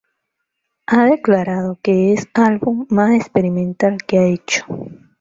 Ha 0.87 1.05
declarado 1.05 1.77
que 1.83 2.11
es 2.11 2.27
álbum 2.33 2.87
más 2.89 3.11
experimental 3.13 3.99
que 4.07 4.17
ha 4.17 4.23
hecho. 4.25 4.65